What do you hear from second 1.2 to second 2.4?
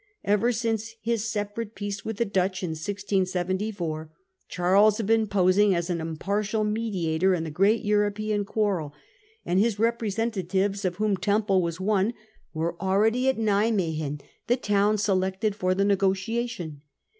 separate peace with the